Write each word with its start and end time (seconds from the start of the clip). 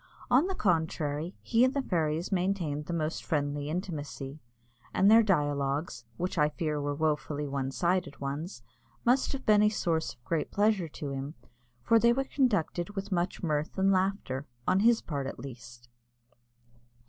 On 0.31 0.47
the 0.47 0.55
contrary, 0.55 1.35
he 1.43 1.63
and 1.63 1.75
the 1.75 1.81
fairies 1.83 2.31
maintained 2.31 2.87
the 2.87 2.91
most 2.91 3.23
friendly 3.23 3.69
intimacy, 3.69 4.39
and 4.95 5.11
their 5.11 5.21
dialogues 5.21 6.05
which 6.17 6.39
I 6.39 6.49
fear 6.49 6.81
were 6.81 6.95
wofully 6.95 7.47
one 7.47 7.69
sided 7.69 8.19
ones 8.19 8.63
must 9.05 9.31
have 9.31 9.45
been 9.45 9.61
a 9.61 9.69
source 9.69 10.15
of 10.15 10.23
great 10.25 10.49
pleasure 10.49 10.87
to 10.87 11.11
him, 11.11 11.35
for 11.83 11.99
they 11.99 12.13
were 12.13 12.23
conducted 12.23 12.95
with 12.95 13.11
much 13.11 13.43
mirth 13.43 13.77
and 13.77 13.91
laughter, 13.91 14.47
on 14.67 14.79
his 14.79 15.03
part 15.03 15.27
at 15.27 15.37
least. 15.37 15.87